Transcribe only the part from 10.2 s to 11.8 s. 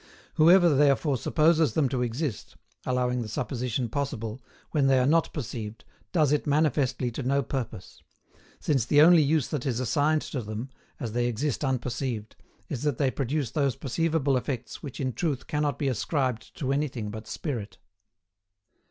to them, as they exist